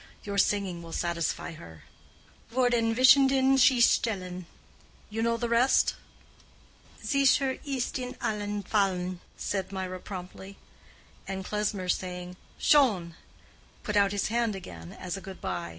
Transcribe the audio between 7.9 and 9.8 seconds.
in allen Fällen.'" said